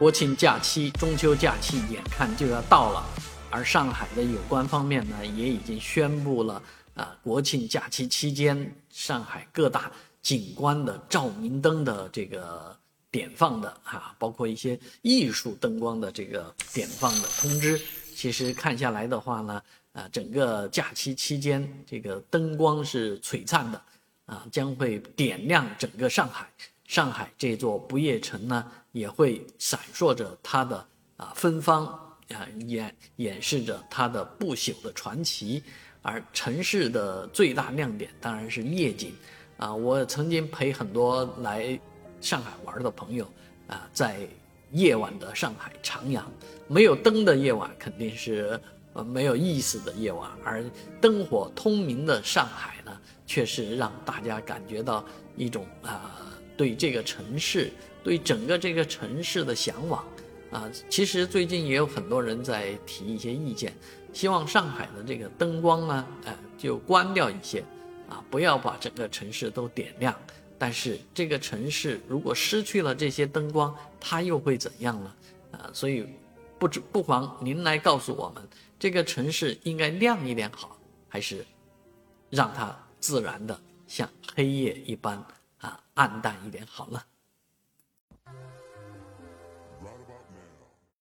[0.00, 3.04] 国庆假期、中秋假期眼看就要到了，
[3.50, 6.62] 而上海的有关方面呢，也已经宣布了
[6.94, 9.92] 啊，国庆假期期间，上海各大
[10.22, 12.74] 景观的照明灯的这个
[13.10, 17.78] 点放的啊，包括一些艺术灯光的这个点放的通知。
[18.16, 19.62] 其实看下来的话呢，
[19.92, 23.82] 啊，整个假期期间，这个灯光是璀璨的，
[24.24, 26.50] 啊，将会点亮整个上海。
[26.90, 35.62] 上海这座不夜城呢，也会闪烁着它的啊芬芳啊，演演示着它的不朽的传奇。
[36.02, 39.14] 而城市的最大亮点当然是夜景
[39.56, 39.72] 啊！
[39.72, 41.78] 我曾经陪很多来
[42.20, 43.24] 上海玩的朋友
[43.68, 44.26] 啊，在
[44.72, 46.24] 夜晚的上海徜徉。
[46.66, 48.60] 没有灯的夜晚肯定是
[48.94, 50.64] 呃没有意思的夜晚，而
[51.00, 52.90] 灯火通明的上海呢，
[53.28, 55.04] 却是让大家感觉到
[55.36, 56.26] 一种啊。
[56.60, 57.72] 对这个城市，
[58.04, 60.04] 对整个这个城市的向往，
[60.50, 63.72] 啊，其实最近也有很多人在提一些意见，
[64.12, 67.64] 希望上海的这个灯光呢，呃，就关掉一些，
[68.10, 70.14] 啊，不要把整个城市都点亮。
[70.58, 75.14] 但是这个城市如果失去了这些灯光，它又会怎样呢？
[75.52, 76.06] 啊，所以
[76.58, 78.46] 不知不妨您来告诉我们，
[78.78, 80.76] 这个城市应该亮一点好，
[81.08, 81.42] 还是
[82.28, 85.24] 让它自然的像黑夜一般？
[85.60, 87.06] 啊，暗淡一点好了。